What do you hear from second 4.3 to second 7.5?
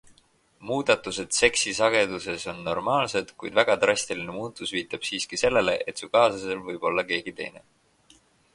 muutus viitab siiski sellele, et su kaaslasel võib olla keegi